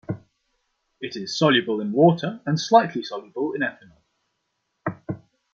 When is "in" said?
1.79-1.91, 3.53-3.61